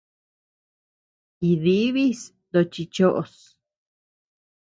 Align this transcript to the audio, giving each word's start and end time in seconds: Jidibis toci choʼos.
Jidibis 1.41 2.19
toci 2.51 2.83
choʼos. 2.93 3.35